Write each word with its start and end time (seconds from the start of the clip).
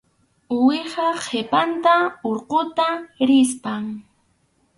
Uwihap 0.53 1.17
qhipanta 1.25 1.93
urquta 2.31 2.89
rispam. 3.27 3.85